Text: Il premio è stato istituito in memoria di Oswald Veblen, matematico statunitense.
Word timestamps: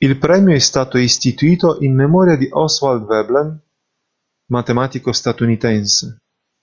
Il 0.00 0.18
premio 0.18 0.52
è 0.52 0.58
stato 0.58 0.98
istituito 0.98 1.76
in 1.78 1.94
memoria 1.94 2.34
di 2.34 2.48
Oswald 2.50 3.06
Veblen, 3.06 3.56
matematico 4.46 5.12
statunitense. 5.12 6.16